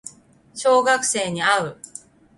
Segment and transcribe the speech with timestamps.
[0.55, 1.77] 小学生に会う